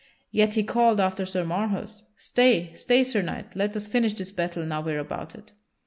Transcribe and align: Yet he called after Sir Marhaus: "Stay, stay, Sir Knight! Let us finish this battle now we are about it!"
Yet 0.31 0.55
he 0.55 0.63
called 0.63 0.99
after 0.99 1.27
Sir 1.27 1.43
Marhaus: 1.45 2.05
"Stay, 2.15 2.73
stay, 2.73 3.03
Sir 3.03 3.21
Knight! 3.21 3.55
Let 3.55 3.75
us 3.77 3.87
finish 3.87 4.15
this 4.15 4.31
battle 4.31 4.65
now 4.65 4.81
we 4.81 4.93
are 4.93 4.97
about 4.97 5.35
it!" 5.35 5.53